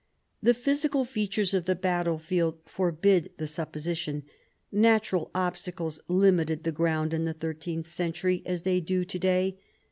The 0.41 0.55
physical 0.55 1.05
features 1.05 1.53
of 1.53 1.65
the 1.65 1.75
battlefield 1.75 2.57
forbid 2.65 3.33
the 3.37 3.45
supposition. 3.45 4.23
Natural 4.71 5.29
obstacles 5.35 5.99
limited 6.07 6.63
the 6.63 6.71
ground 6.71 7.13
in 7.13 7.25
the 7.25 7.33
thirteenth 7.35 7.85
century 7.87 8.41
as 8.43 8.63
they 8.63 8.79
do 8.81 9.05
to 9.05 9.19
day. 9.19 9.59